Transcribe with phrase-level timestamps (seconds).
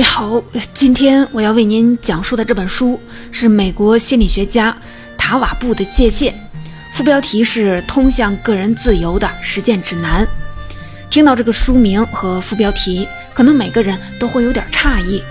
[0.00, 0.42] 你好，
[0.72, 2.98] 今天我要为您讲述的这本书
[3.30, 4.74] 是美国心理学家
[5.18, 6.32] 塔瓦布的《界限》，
[6.90, 10.24] 副标题是《通向个人自由的实践指南》。
[11.10, 15.22] 听到这个书名和副标题，可能每个人都会有点诧异：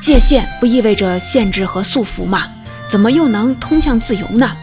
[0.00, 2.44] 界限不意味着限制和束缚吗？
[2.88, 4.56] 怎么又能通向自由呢？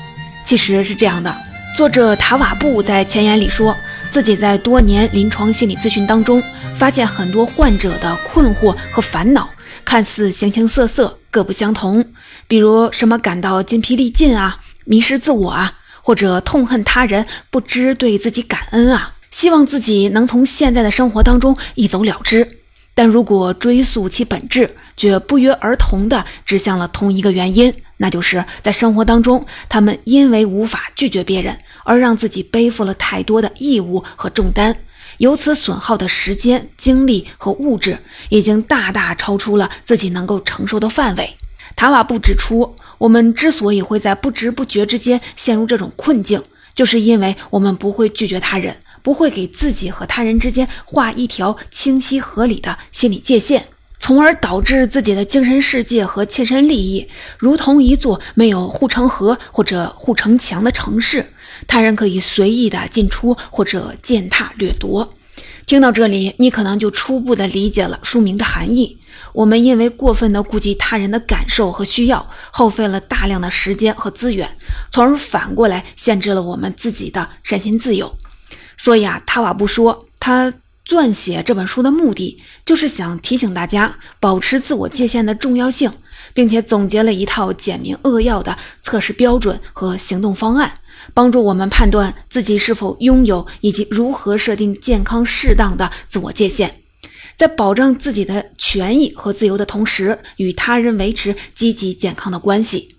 [0.46, 1.36] 其实是这样的，
[1.76, 3.76] 作者塔瓦布在前言里说。
[4.10, 6.44] 自己在多年临床心理咨询当中，
[6.82, 9.48] 发现很多患者的困惑和烦恼
[9.86, 12.04] 看似形形色色、各不相同。
[12.48, 22.48] 比如什么感到筋疲力尽啊，迷失自我啊，或者痛恨他人，不知对自己感恩啊，希望自己能从现在的生活当中一走了之。
[22.96, 31.56] 但如果追溯其本质，却不约而同地指向了同一个原因，那就是在生活当中，他们因为无法拒绝别人。
[31.84, 34.76] 而让自己背负了太多的义务和重担，
[35.22, 41.38] 由此损耗的时间、精力和物质，已经大大超出了自己能够承受的范围。
[41.76, 46.42] 塔瓦布指出，我们之所以会在不知不觉之间陷入这种困境，
[46.74, 53.68] 就是因为我们不会拒绝他人，不会给自己和他人之间画一条清晰合理的心理界限。
[54.02, 57.08] 从而导致自己的精神世界和切身利益，
[57.38, 61.32] 如同一座没有护城河或者护城墙的城市，
[61.68, 65.08] 他人可以随意的进出或者践踏掠夺。
[65.68, 68.98] 听到这里，你可能就初步的理解了书名的含义。
[69.34, 74.50] 我们因为过分的顾及他人的感受和需要，耗费了大量的时间和资源，
[74.92, 78.18] 从而反过来限制了我们自己的身心自由。
[78.78, 80.52] 所以啊，塔瓦布说他。
[80.86, 85.92] 撰写这本书的目的，就是想提醒大家保持自我界限的重要性，
[86.34, 90.74] 并且总结了一套简明扼要的测试标准和行动方案，
[91.14, 96.74] 帮助我们判断自己是否拥有以及如何设定健康适当的自我界限，
[97.38, 102.98] 在保障自己的权益和自由的同时，与他人维持积极健康的关系。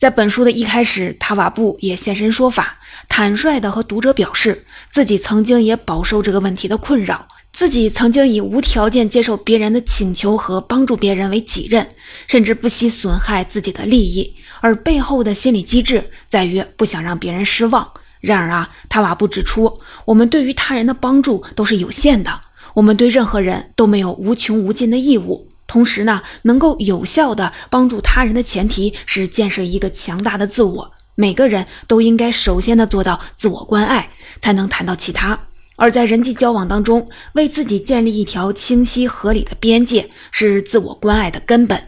[0.00, 11.86] 在本书的一开始，塔瓦布也现身说法，坦率地和读者表示，自己曾经也饱受这个问题的困扰，自己曾经以无条件接受别人的请求和帮助别人为己任，
[12.26, 17.86] 甚至不惜损害自己的利益，而背后的心理机制在于不想让别人失望。
[18.22, 22.40] 然而啊，塔瓦布指出，我们对于他人的帮助都是有限的，
[22.72, 25.46] 我们对任何人都没有无穷无尽的义务。
[25.70, 30.92] 同时呢，能够有效的帮助他人的前提是建设一个强大的自我。
[31.14, 34.10] 每个人都应该首先的做到自我关爱，
[34.40, 35.38] 才能谈到其他。
[35.76, 41.80] 而在人际交往当中，为自己建立一条清晰合理的边界，是自我关爱的根本。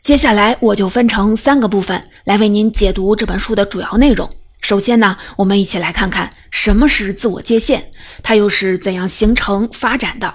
[0.00, 4.30] 接下来我就分成三个部分来为您解读这本书的主要内容。
[4.62, 7.90] 首先呢，我们一起来看看什么是自我界限，
[8.22, 10.32] 它又是怎样形成发展的。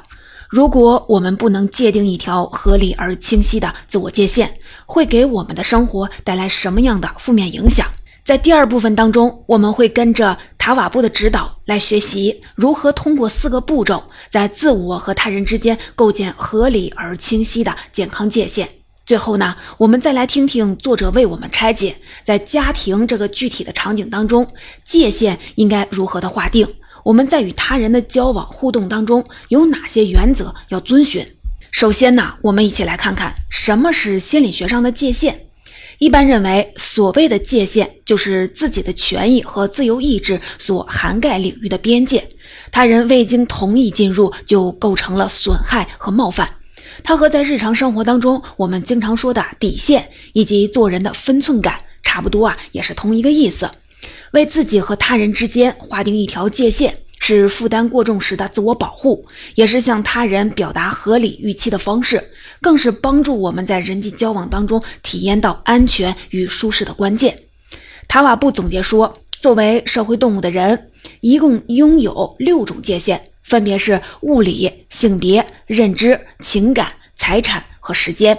[0.52, 4.54] 如果我们不能界定一条合理而清晰的自我界限，
[4.86, 7.88] 会给我们的生活带来什么样的负面影响？
[8.26, 18.68] 在第二部分当中，我们会跟着塔瓦布的指导来学习如何通过四个步骤，在自我和他人之间构建合理而清晰的健康界限。
[19.06, 21.96] 最后呢，我们再来听听作者为我们拆解，
[22.26, 24.46] 在家庭这个具体的场景当中，
[24.84, 26.68] 界限应该如何的划定。
[27.04, 31.26] 我们在与他人的交往互动当中有哪些原则要遵循？
[31.72, 35.48] 首先呢，我们一起来看看什么是心理学上的界限。
[36.00, 42.28] 一般认为，所谓的界限就是自己的权益和自由意志所涵盖领域的边界，
[42.72, 46.56] 他人未经同意进入就构成了损害和冒犯。
[47.04, 53.70] 它和在日常生活当中我们经常说的底线以及做人的分寸感差不多啊，也是同一个意思。
[54.32, 59.26] 为自己和他人之间划定一条界限，是负担过重时的自我保护，
[59.56, 62.32] 也是向他人表达合理预期的方式，
[62.62, 67.38] 更是帮助我们在人际交往当中体验到安全与舒适的关键。
[68.08, 70.90] 塔瓦布总结说，作为社会动物的人，
[71.20, 78.38] 一共拥有六种界限，分别是物理、性别、认知、情感、财产和时间。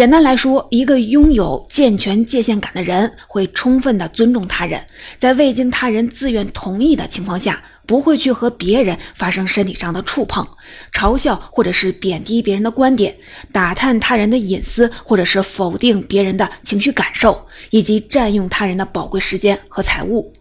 [0.00, 4.82] 简单来说，一个拥有健全界限感的人，会充分的尊重他人，
[5.18, 10.48] 在未经他人自愿同意的情况下，不会去和别人发生身体上的触碰、
[10.94, 13.14] 嘲笑或者是贬低别人的观点、
[13.52, 20.32] 打探他人的隐私，或者是否定别人的情绪感受，以及占用他人的宝贵时间和财物。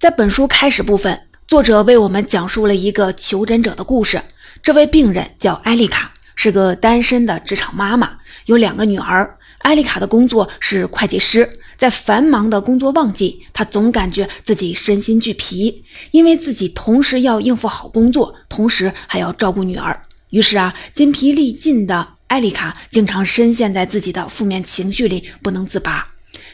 [0.00, 4.22] 在本书开始部分，作者为我们讲述了一个求诊者的故事。
[4.62, 6.14] 这位病人叫艾丽卡。
[6.38, 9.38] 是个单身的职场妈妈，有两个女儿。
[9.58, 20.04] 艾丽卡的工作是会计师，在繁忙的工作旺季，她总感觉自己身心俱疲，因为自己同时要应付好工作，同时还要照顾女儿。
[20.30, 26.06] 于是啊，筋疲力尽的艾丽卡经常深陷在自己的负面情绪里不能自拔，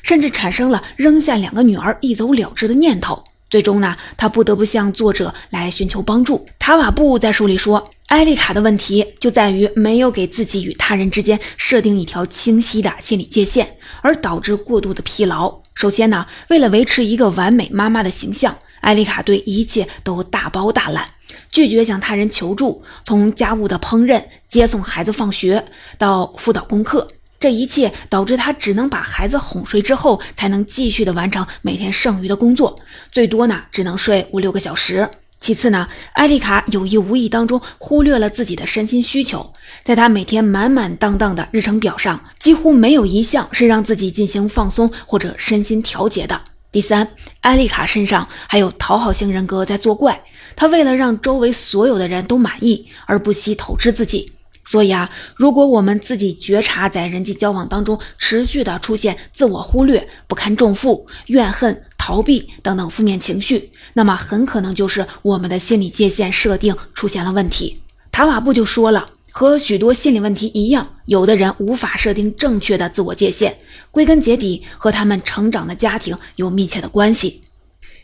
[0.02, 3.22] 甚至产生了扔下两个女儿一走了之的念头。
[3.52, 6.48] 最终呢，他不得不向作者来寻求帮助。
[6.58, 15.54] 塔瓦布在书里说，艾丽卡的问题就在于没有给自己与他人之间设定一条清晰的心理界限，而导致过度的疲劳。
[15.74, 21.06] 首先呢，为了维持一个完美妈妈的形象，艾丽卡对一切都大包大揽，
[21.50, 25.62] 拒绝向他人求助，从家务的烹饪、接送孩子放学
[25.98, 27.06] 到辅导功课。
[27.42, 32.78] 这一切导致他只能把孩子哄睡之后，才能继续的完成每天剩余的工作，
[33.10, 35.08] 最多呢只能睡五六个小时。
[35.40, 39.52] 其次呢，艾丽卡有意无意当中忽略了自己的身心需求，
[39.82, 46.40] 在她每天满满当当的日程表上，几乎没有一项是让自己进行放松或者身心调节的。
[46.70, 47.08] 第三，
[47.40, 50.22] 艾丽卡身上还有讨好型人格在作怪，
[50.54, 54.30] 她为了让周围所有的人都满意，而不惜透支自己。
[54.64, 67.80] 所以啊，如果我们自己觉察在人际交往当中持续的出现自我忽略、不堪重负、怨恨、逃避等等负面情绪，那么很可能就是我们的心理界限设定出现了问题。
[68.10, 73.58] 塔瓦布就说了，和许多心理问题一样，有的人无法设定正确的自我界限，
[73.90, 77.41] 归根结底和他们成长的家庭有密切的关系。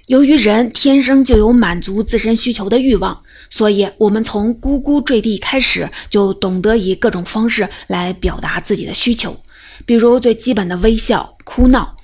[0.08, 9.38] 由于人天生就有满足自身需求的欲望，所以我们从呱呱坠地开始就懂得以各种方式来表达自己的需求，
[9.84, 11.94] 比如最基本的微笑、哭闹。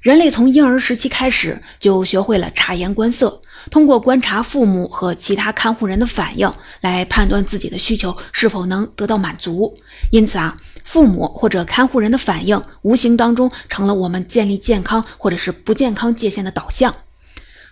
[0.00, 9.72] 人类从婴儿时期开始就学会了察言观色，通过观察父母和其他看护人的反应来判断自己的需求是否能得到满足。
[10.10, 16.92] 因此啊，父母或者看护人的反应无形当中成了我们建立健康或者是不健康界限的导向。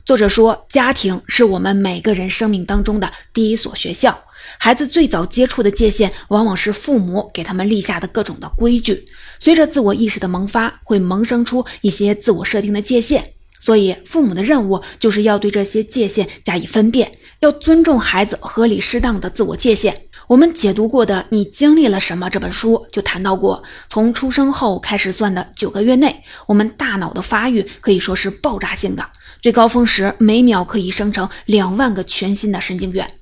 [0.04, 4.24] 作者说，家庭是我们每个人生命当中的第一所学校。
[4.58, 9.04] 孩子最早接触的界限，往往是父母给他们立下的各种的规矩。
[9.38, 13.32] 随着自我意识的萌发，会萌生出一些自我设定的界限。
[13.60, 19.94] 所以，父母的任务就是要对这些界限加以分辨，要尊重孩子合理适当的自我界限。
[20.30, 29.04] 我们解读过的《你经历了什么》这本书就谈到过，从出生后开始算的九个月内，我们大脑的发育可以说是爆炸性的。
[29.42, 33.12] 最高峰时，每秒可以生成两万个全新的神经元。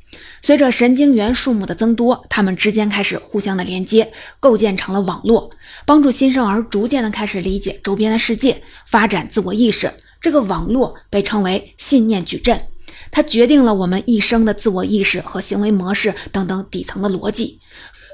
[0.43, 5.49] 随着神经元数目的增多，它们之间开始互相的连接，构建成了网络，
[5.87, 9.91] 帮助新生儿逐渐的开始理解周边的世界，发展自我意识。
[10.21, 12.67] 这个网络被称为信念矩阵，
[13.11, 17.59] 它决定了我们一生的自我意识和行为模式等等底层的逻辑。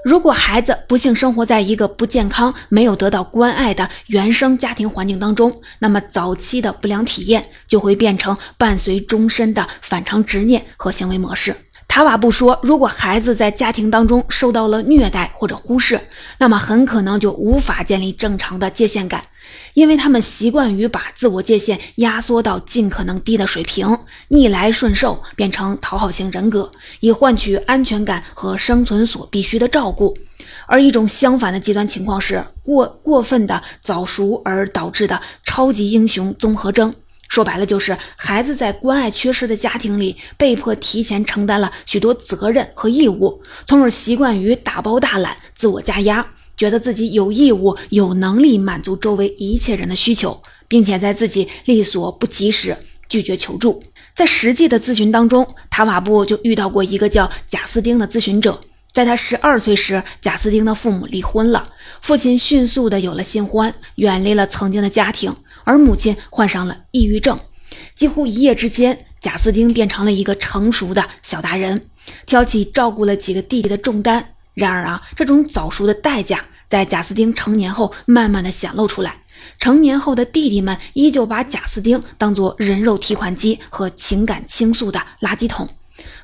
[0.05, 11.57] 如果孩子不幸生活在一个不健康、没有得到关爱的原生家庭环境当中，那么早期的不良体验就会变成伴随终身的反常执念和行为模式。
[11.89, 15.99] 塔瓦布说，如果孩子在家庭当中受到了虐待或者忽视，
[16.39, 19.25] 那么很可能就无法建立正常的界限感。
[19.75, 23.99] 因为他们习惯于把自我界限压缩到尽可能低的水平，
[24.29, 26.71] 逆来顺受，变成讨好型人格，
[27.01, 30.17] 以换取安全感和生存所必须的照顾。
[30.67, 36.95] 而一种相反的极端情况是过过分的早熟而导致的超级英雄综合征。
[37.29, 46.25] 说白了，就是孩子在关爱缺失的家庭里，被迫提前承担了许多责任和义务，从而习惯于大包大揽、自我加压。
[46.57, 52.77] 觉得自己有义务、有能力满足周围一切人的需求，并且在自己力所不及时
[53.09, 53.83] 拒绝求助。
[54.15, 58.61] 在实际的咨询当中，塔瓦布就遇到过一个叫贾斯丁的咨询者。
[58.93, 61.69] 在他十二岁时，贾斯丁的父母离婚了，
[62.01, 65.35] 父亲迅速的有了新欢，远离了曾经的家庭，
[65.65, 67.37] 而母亲患上了抑郁症。
[67.97, 71.89] 几乎一夜之间，贾斯丁变成了一个成熟的小大人，
[72.25, 74.34] 挑起照顾了几个弟弟的重担。
[74.55, 79.17] 然而啊，这种早熟的代价在贾斯汀成年后慢慢的显露出来。
[79.59, 85.69] 成年后的弟弟们依旧把贾斯汀当作人肉提款机和情感倾诉的垃圾桶。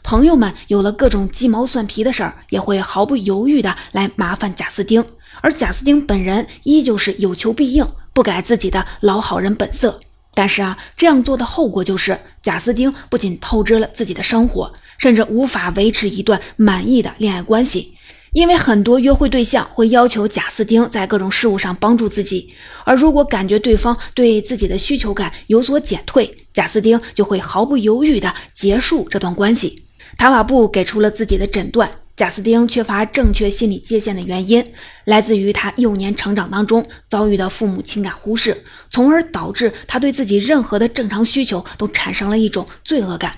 [0.02, 5.04] 朋友们有了各种鸡毛蒜皮的事儿，也会毫不犹豫的来麻烦贾斯汀。
[5.42, 10.00] 而贾斯汀本人依旧是有求必应，不改自己的老好人本色。
[10.32, 17.94] 但是啊，这样做的后果就是贾斯汀不仅透支了自己的生活，甚至无法维持一段满意的恋爱关系。
[18.32, 22.48] 因为很多约会对象会要求贾斯汀在各种事务上帮助自己，
[22.84, 29.84] 而如果感觉对方对自己的需求感有所减退，贾斯汀就会毫不犹豫地结束这段关系。
[30.16, 34.64] 塔瓦布给出了自己的诊断：贾斯汀缺乏正确心理界限的原因，
[35.06, 38.56] 来自于他幼年成长当中遭遇的父母情感忽视，
[38.90, 43.34] 从而导致他对自己任何的正常需求都产生了一种罪恶感。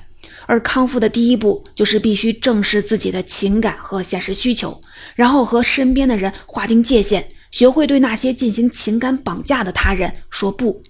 [0.47, 4.81] 而康复的第一步就是必须正视自己的情感和现实需求，
[5.15, 10.83] 然后和身边的人划定界限，学会对那些进行情感绑架的他人说不。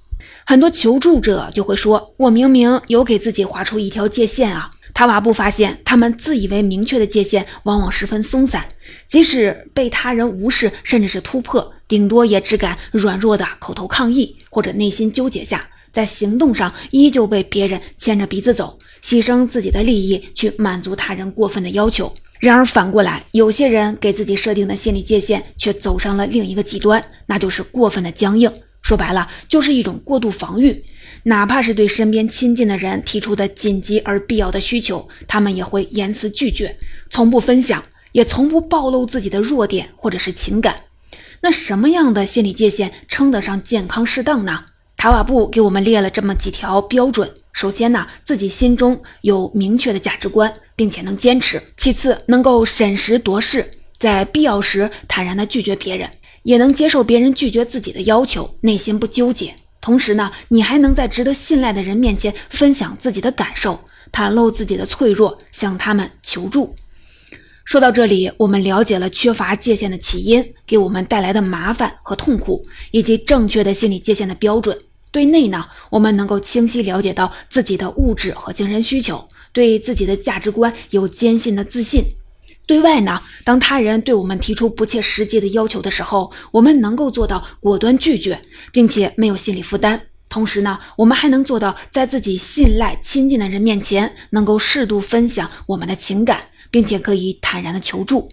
[0.47, 8.69] 很多求助者就会说：“我明明有给自己划出一条界限啊。”塔瓦布发现，他们自以为明确的界限往往十分松散，
[9.09, 22.13] 即使被他人无视，甚至是突破，顶多也只敢软弱的口头抗议，或者内心纠结下，在行动上依旧被别人牵着鼻子走，牺牲自己的利益去满足他人过分的要求。
[22.41, 28.53] 然而反过来，有些人给自己设定的心理界限却走上了另一个极端，那就是过分的僵硬。
[28.83, 30.85] 说白了，就是一种过度防御。
[31.23, 36.77] 哪怕是对身边亲近的人提出的紧急而必要的需求，他们也会言辞拒绝，
[37.09, 37.81] 从不分享，
[38.11, 40.75] 也从不暴露自己的弱点或者是情感。
[41.43, 44.65] 那什么样的心理界限称得上健康适当呢？
[45.03, 53.69] 塔瓦布给我们列了这么几条标准：首先呢，自己心中有明确的价值观，并且能坚持；其次，能够审时度势，
[53.99, 56.09] 在必要时坦然地拒绝别人。
[56.45, 59.53] 也能接受别人拒绝自己的要求，内心不纠结。
[59.81, 63.81] 同时呢，你还能在值得信赖的人面前分享自己的感受，
[64.13, 66.77] 袒露自己的脆弱，向他们求助。
[67.65, 74.79] 说到这里，我们了解了缺乏界限的起因，给我们带来的麻烦和痛苦，以及正确的心理界限的标准。
[75.13, 82.03] 对内呢，我们能够清晰了解到自己的物质和精神需求，对自己的价值观有坚信的自信。
[82.67, 88.41] 对外呢，当他人对我们提出不切实际的要求的时候，我们能够做到果断拒绝，
[88.73, 90.01] 并且没有心理负担。
[90.31, 96.41] 同时呢，我们还能做到在自己信赖、亲近的人面前，能够适度分享我们的情感，
[96.71, 98.31] 并且可以坦然的求助。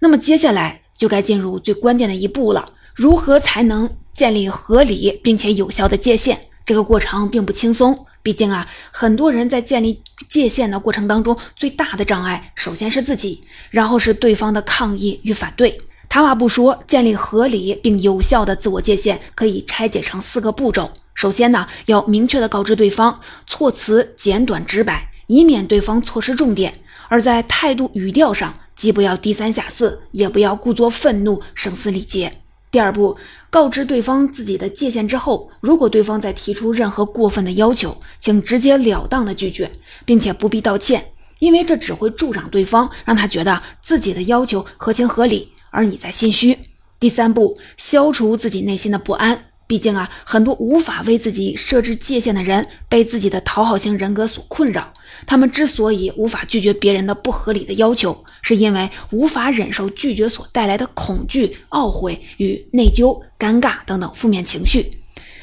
[0.00, 6.38] 那么接下来就该进入最关键的一步了：如何才能建立合理并且有效的界限？
[6.66, 8.06] 这个过程并不轻松。
[8.22, 13.40] 毕竟啊，很多人在建立界限的过程当中，最大的障碍首先是自己，
[13.70, 15.78] 然后是对方的抗议与反对。
[16.06, 20.90] 塔瓦布说，建立合理并有效的自我界限可以拆解成四个步骤。
[21.14, 26.70] 首先呢，要明确的告知对方，措辞简短直白，以免对方错失重点；
[27.08, 32.30] 而在态度语调上，既不要低三下四，也不要故作愤怒、声嘶力竭。
[32.70, 33.16] 第二步，
[33.50, 39.70] 告知对方自己的界限之后，如果对方再提出任何过分的要求，请直截了当的拒绝，
[40.04, 46.56] 并且不必道歉，因为这只会助长对方，让他觉得自己的要求合情合理，而你在心虚。
[47.00, 49.49] 第三步，消除自己内心的不安。
[49.70, 54.92] 毕竟啊，很多无法为自己设置界限的人，被自己的讨好型人格所困扰。
[55.24, 64.90] 他们之所以无法拒绝别人的不合理的要求，是因为无法忍受拒绝所带来的恐惧、懊悔与内疚、尴尬等等负面情绪。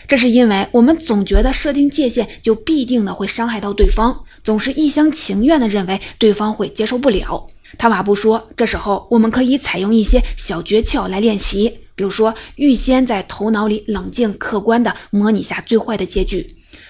[0.10, 7.48] 这是因为我们总觉得设定界限就必定的会伤害到对方，总是一厢情愿的认为对方会接受不了。
[7.78, 11.80] 塔瓦布说，这时候我们可以采用一些小诀窍来练习。
[11.98, 16.48] 比如说，预先在头脑里冷静客观地模拟下最坏的结局，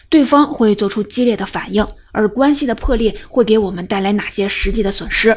[0.09, 5.35] 对方会做出激烈的反应，而关系的破裂会给我们带来哪些实际的损失？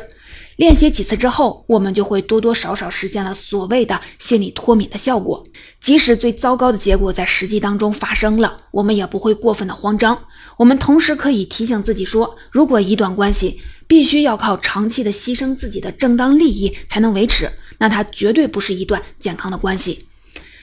[0.56, 5.42] 练习几次之后，我们就会多多少少实现了所谓的心理脱敏的效果。
[5.80, 10.20] 即使最糟糕的结果在实际当中发生了，我们也不会过分的慌张。
[10.58, 17.50] 我们同时可以提醒自己说，如果一段关系必须要靠长期的牺牲自己的正当利益才能维持。
[17.80, 20.04] 那它绝对不是一段健康的关系。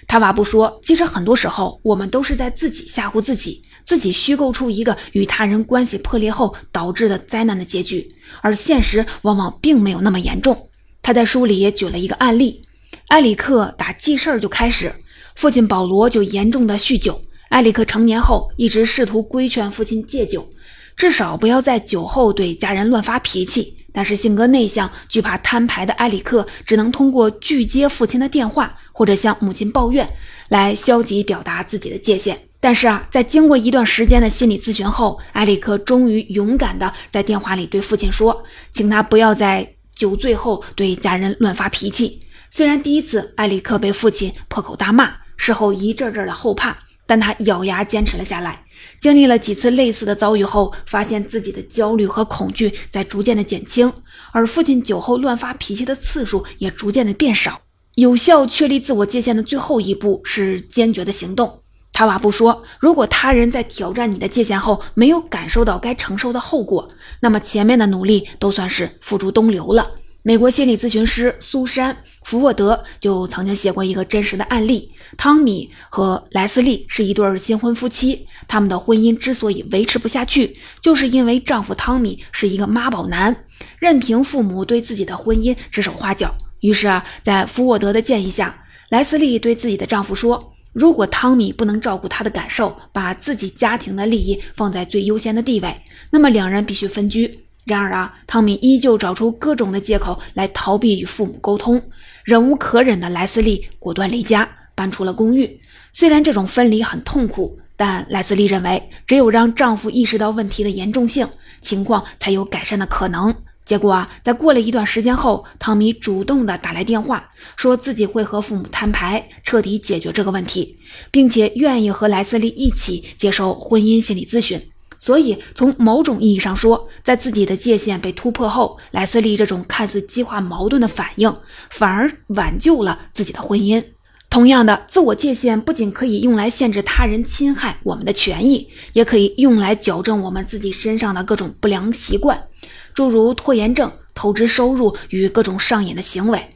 [0.08, 8.08] 塔瓦布说，其实很多时候我们都是在自己吓唬自己，自己虚构出一个与他人关系破裂后导致的灾难的结局，
[8.42, 10.70] 而现实往往并没有那么严重。
[11.02, 12.62] 他在书里也举了一个案例：
[13.08, 14.94] 埃里克打记事儿就开始，
[15.36, 17.20] 父亲保罗就严重的酗酒。
[17.50, 20.48] 埃里克成年后一直试图规劝父亲戒酒，
[20.96, 23.77] 至少不要在酒后对家人乱发脾气。
[23.98, 30.08] 但是性格内向、惧怕摊牌的埃里克，只能通过拒接父亲的电话或者向母亲抱怨，
[30.50, 32.40] 来消极表达自己的界限。
[32.60, 42.20] 但是啊，在经过一段时间的心理咨询后，埃里克终于勇敢地在电话里对父亲说：“请他不要在酒醉后对家人乱发脾气。”
[42.52, 46.78] 虽然第一次埃里克被父亲破口大骂，事后一阵阵的后怕，
[47.08, 48.64] 但他咬牙坚持了下来。
[49.00, 53.92] 经历了几次类似的遭遇后，发现自己的焦虑和恐惧在逐渐的减轻，
[54.32, 57.62] 而父亲酒后乱发脾气的次数也逐渐的变少。
[57.96, 61.62] 有效确立自我界限的最后一步是坚决的行动。
[61.94, 66.88] 塔瓦布说：“如果他人在挑战你的界限后没有感受到该承受的后果，
[67.22, 69.90] 那么前面的努力都算是付诸东流了。
[70.28, 71.94] 美国心理咨询师苏珊·
[72.26, 83.34] 福沃德就曾经写过一个真实的案例：汤米和莱斯利是一对新婚夫妻，他们的婚姻之所以维持不下去，就是因为丈夫汤米是一个妈宝男，
[83.80, 86.36] 任凭父母对自己的婚姻指手画脚。
[86.60, 95.74] 于是啊，在福沃德的建议下，莱斯利对自己的丈夫说：“如果汤米不能照顾他的感受，把自己家庭的利益放在最优先的地位，
[96.12, 97.34] 那么两人必须分居。”
[97.68, 101.82] 然而啊，汤米依旧找出各种的借口来逃避与父母沟通。
[102.24, 105.60] 忍无可忍的莱斯利果断离家，搬出了公寓。
[105.92, 111.28] 虽然这种分离很痛苦，但莱斯利认为，只有让丈夫意识到问题的严重性，
[111.62, 113.36] 情况才有改善的可能。
[113.66, 120.78] 结果啊，在过了一段时间后，汤米主动的打来电话，说自己会和父母摊牌，彻底解决这个问题，
[121.12, 124.58] 并且愿意和莱斯利一起接受婚姻心理咨询。
[125.00, 131.34] 所以，从某种意义上说，在自己的界限被突破后，莱斯利这种看似激化矛盾的反应，
[131.70, 133.84] 反而挽救了自己的婚姻。
[134.30, 142.48] 同样的，自我界限不仅可以用来限制他人侵害我们的权益，也可以用来矫正我们自己身上的各种不良习惯，
[142.94, 146.50] 诸如拖延症、透支收入与各种上瘾的行为。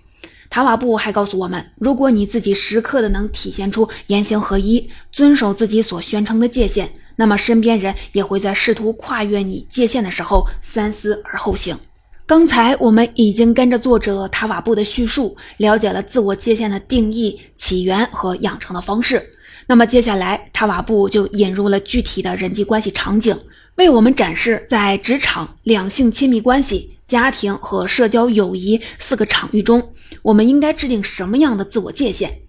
[0.49, 6.91] 塔瓦布还告诉我们，如果你自己时刻的能体现出言行合一，遵守自己所宣称的界限。
[7.21, 11.77] 那么，身边人也会在试图跨越你界限的时候三思而后行。
[12.25, 19.21] 刚才我们已经跟着作者塔瓦布的叙述，了解了自我界限的定义、起源和养成的方式。
[19.67, 23.37] 那么，接下来塔瓦布就引入了具体的人际关系场景，
[23.75, 29.91] 为我们展示在职场、两性亲密关系、家庭和社交友谊四个场域中，
[30.23, 32.41] 我们应该制定什么样的自我界限。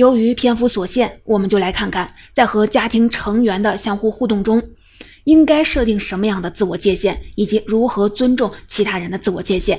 [0.00, 4.62] 由于篇幅所限，我们就来看看，在和家庭成员的相互互动中，
[5.24, 9.78] 应该设定什么样的自我界限，以及如何尊重其他人的自我界限。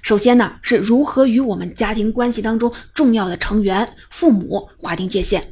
[0.00, 5.46] 首先呢，是如何与我们家庭关系当中重要的成员父母划定界限。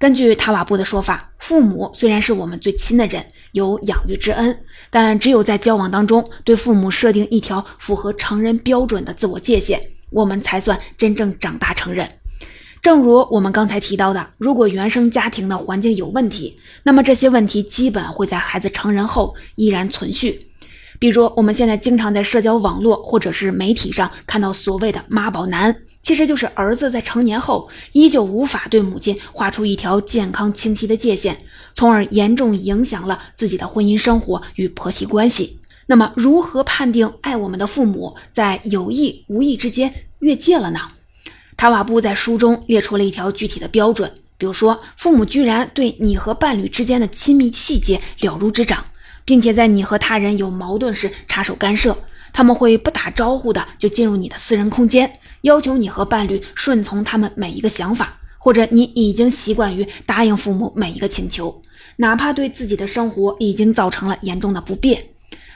[0.00, 12.08] 根据塔瓦布的说法，父母虽然是我们最亲的人，有养育之恩，但只有在交往当中对父母设定一条符合成人标准的自我界限，我们才算真正长大成人。
[12.82, 20.40] 正如我们刚才提到的，如果原生家庭的环境有问题，那么这些问题基本会在孩子成人后依然存续。
[20.98, 31.36] 比如，我们现在经常在社交网络或者是媒体上看到所谓的“妈宝男”，其实就是儿子在成年后依旧无法对母亲画出一条健康清晰的界限，
[31.74, 35.58] 从而严重影响了自己的婚姻生活与婆媳关系。
[35.86, 40.80] 那么，如何判定爱我们的父母在有意无意之间越界了呢？
[41.60, 48.82] 塔瓦布在书中列出了一条具体的标准，比如说，父母居然对你和伴侣之间的亲密细节了如指掌，
[49.26, 51.94] 并且在你和他人有矛盾时插手干涉。
[52.32, 61.60] 他们会不打招呼的就进入你的私人空间，要求你和伴侣顺从他们每一个想法，或者你已经习惯于答应父母每一个请求，
[61.96, 64.98] 哪怕对自己的生活已经造成了严重的不便。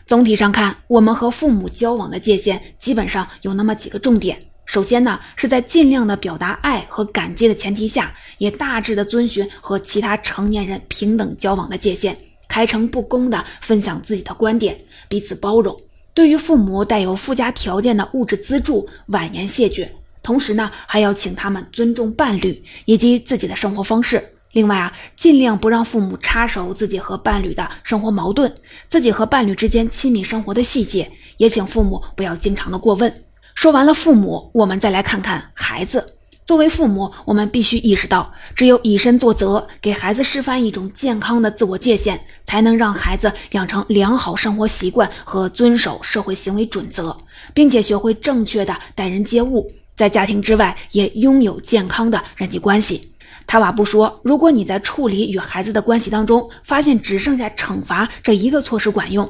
[0.07, 4.39] 总体上看，我们和父母交往的界限基本上有那么几个重点。
[4.75, 12.13] 首先呢，是在尽量的表达爱和感激的前提下，也大致的遵循和其他成年人平等交往的界限，
[12.49, 15.81] 开诚布公的分享自己的观点，彼此包容。
[16.13, 19.89] 对于父母带有附加条件的物质资助，婉言谢绝。
[20.25, 24.21] 同时呢，还要请他们尊重伴侣以及自己的生活方式。
[24.51, 28.53] 另外啊，尽量不让父母插手自己和伴侣的生活矛盾，
[28.89, 33.15] 自己和伴侣之间亲密生活的细节，也请父母不要经常的过问。
[33.55, 36.05] 说完了父母，我们再来看看孩子。
[36.45, 47.17] 作为父母，我们必须意识到，只有以身作则，给孩子示范一种健康的自我界限，才能让孩子养成良好生活习惯和遵守社会行为准则，
[47.55, 53.13] 并且学会正确的待人接物，在家庭之外也拥有健康的人际关系。
[53.47, 59.27] 塔瓦布说：“如果你在处理与孩子的关系当中，发现只剩下惩罚这一个措施管用。”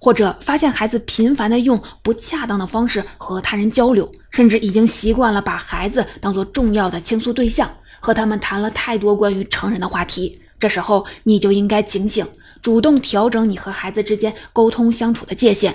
[0.00, 10.40] 或者发现孩子频繁的用不恰当的方式和他人交流，甚至已经习惯了把孩子当做重要的倾诉对象，和他们谈了太多关于成人的话题。
[10.60, 12.26] 这时候你就应该警醒，
[12.60, 15.74] 主动调整你和孩子之间沟通相处的界限。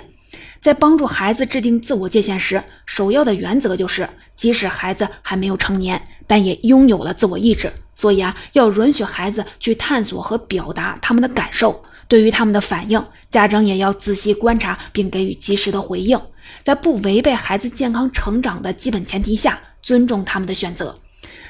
[0.60, 7.70] 在帮助孩子制定自我界限时，首要的原则就是，即使孩子还没有成年，但也拥有了自我意志。
[7.94, 11.82] 所以啊，要允许孩子去探索和表达他们的感受。
[12.08, 16.20] 对于他们的反应，家长也要仔细观察并给予及时的回应，
[16.62, 20.94] 在不违背孩子健康成长的基本前提下，尊重他们的选择。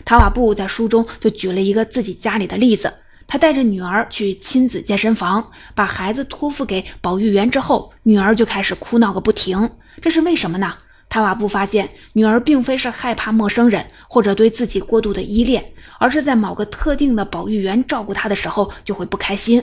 [0.04, 2.92] 塔瓦布在书中就举了一个自己家里的例子：
[3.26, 9.70] 他带着女儿去亲子健身房，把孩子托付给保育员之后，女儿就开始哭闹个不停。
[10.00, 10.74] 这是为什么呢？
[11.08, 15.64] 塔瓦布发现，女儿并非是害怕陌生人或者对自己过度的依恋，
[15.98, 19.62] 而是在某个特定的保育员照顾她的时候就会不开心。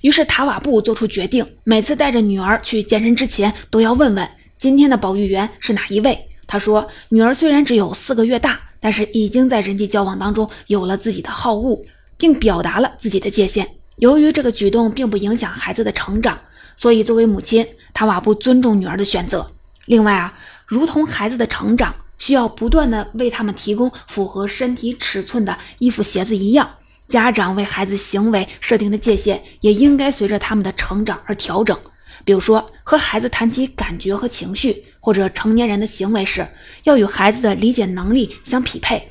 [0.00, 6.18] 于是塔瓦布做出决定，每次带着女儿去健身之前，都要问问今天的保育员是哪一位。
[6.46, 11.80] 他说，女儿虽然只有四个月大，但是已经在人际交往当中有了自己的好恶，
[12.16, 13.66] 并表达了自己的界限。
[13.96, 16.38] 由于这个举动并不影响孩子的成长，
[16.76, 19.50] 所以作为母亲，塔瓦布尊重女儿的选择。
[19.86, 20.32] 另外啊。
[20.66, 26.70] 如同孩子的成长需要不断的为他们提供符合身体尺寸的衣服鞋子一样，
[27.10, 31.76] 家长为孩子行为设定的界限也应该随着他们的成长而调整。
[32.24, 36.46] 比如说，和孩子谈起感觉和情绪，或者成年人的行为时，
[36.84, 39.08] 要与孩子的理解能力相匹配。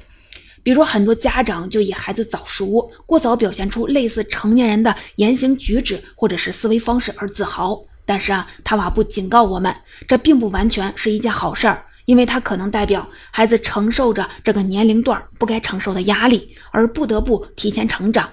[0.64, 7.82] 比如，很多家长就以孩子早熟、过早表现出类似成年人的言行举止或者是思维方式而自豪。
[8.06, 9.76] 但是啊，塔瓦布警告我们，
[10.08, 18.28] 这并不完全是一件好事儿，因为它可能代表孩子承受着这个年龄段不该承受的压力，而不得不提前成长。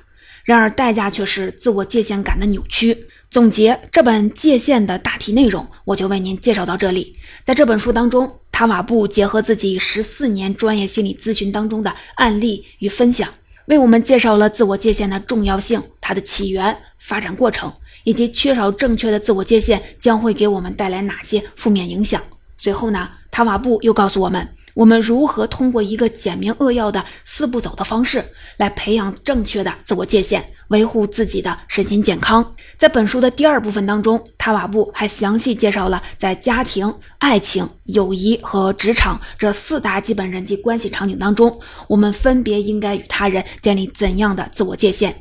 [0.44, 3.06] 然而，代价却是自我界限感的扭曲。
[3.30, 7.12] 总结这本界限的大体内容，我就为您介绍到这里。
[7.44, 13.28] 在这本书当中，塔瓦布结合自己十四年专业心理咨询当中的案例与分享，
[13.66, 17.70] 为我们介绍了自我界限的重要性、它的起源、发展过程。
[18.04, 22.22] 以及缺少正确的自我界限将会给我们带来哪些负面影响？
[22.56, 28.24] 随后呢，塔瓦布又告诉我们，我们如何通过一个简明扼要的四步走的方式
[28.56, 32.54] 来培养正确的自我界限，维护自己的身心健康。
[32.78, 45.14] 在本书的第二部分当中，塔瓦布还详细介绍了在家庭、爱情、友谊和职场这四大基本人际关系场景当中，我们分别应该与他人建立怎样的自我界限。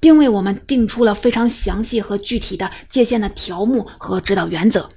[0.00, 4.88] 并为我们定出了非常详细和具体的界限的条目和指导原则。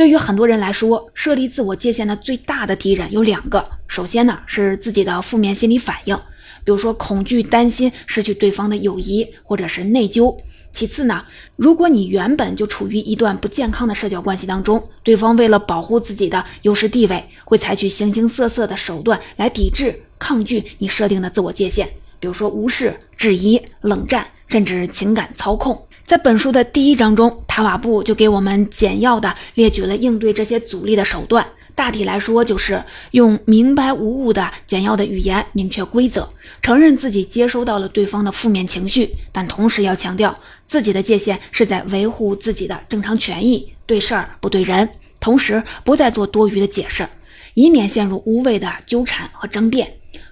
[0.00, 3.62] 对于很多人来说，设立自我界限的最大的敌人有两个。
[3.86, 6.16] 首先呢，是自己的负面心理反应，
[6.64, 10.34] 比如说恐惧、担心失去对方的友谊，或者是内疚。
[10.72, 11.22] 其次呢，
[11.56, 21.86] 如果你原本就处于一段不健康的社交关系当中，对方为了保护自己的优势地位，会采取形形色色的手段来抵制、抗拒你设定的自我界限。
[22.18, 25.78] 比如说无视、质疑、冷战，甚至情感操控。
[26.10, 31.46] 在本书的第一章中，塔瓦布就给我们简要的列举了应对这些阻力的手段。
[31.72, 36.28] 大体来说，就是用明白无误的简要的语言明确规则，
[36.62, 47.08] 承认自己接收到了对方的负面情绪，但同时要强调自己的界限是在维护自己的正常权益，对事儿不对人，同时不再做多余的解释，
[47.54, 49.88] 以免陷入无谓的纠缠和争辩。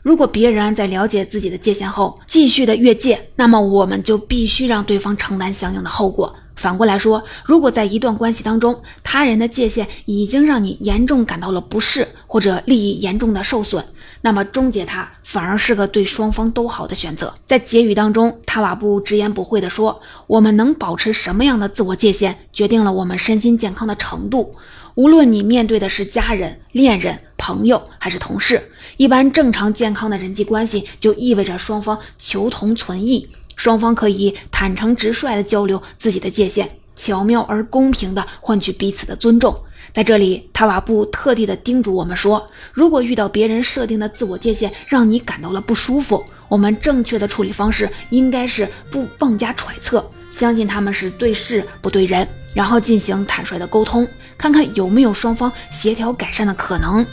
[0.09, 6.35] 如果别人在了解自己的界限后继续的越界，那么我们就必须让对方承担相应的后果。
[6.57, 13.85] 反过来说，如果在一段关系当中，他人的界限已经让你严重感到了不适，或者利益严重的受损，
[14.23, 17.35] 那么终结它反而是个对双方都好的选择。
[17.47, 24.55] 在结语当中，塔瓦布直言不讳地说：“我们能保持什么样的自我界限，决定了我们身心健康的程度。
[24.95, 28.59] 无论你面对的是家人、恋人、朋友还是同事。”
[28.99, 39.57] 一般正常健康的人际关系就意味着双方求同存异，双方可以坦诚直率地交流自己的界限，巧妙而公平地换取彼此的尊重。
[39.93, 54.07] 在这里，塔瓦布特地地叮嘱我们说，如果遇到别人设定的自我界限让你感到了不舒服，我们正确的处理方式应该是不妄加揣测，相信他们是对事不对人，然后进行坦率的沟通，
[54.37, 57.07] 看看有没有双方协调改善的可能。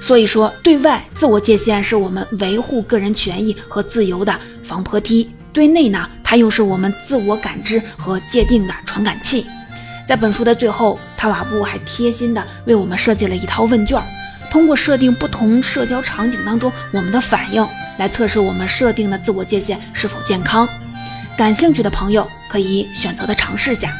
[0.00, 9.46] 所以说，对外自我界限是我们维护个人权益和自由的防坡梯；对内呢，它又是我们自我感知和界定的传感器。
[10.08, 14.02] 在本书的最后，塔瓦布还贴心的为我们设计了一套问卷，
[14.50, 17.64] 通过设定不同社交场景当中我们的反应，
[17.98, 20.68] 来测试我们设定的自我界限是否健康。
[21.36, 23.92] 感兴趣的朋友可以选择的尝试下。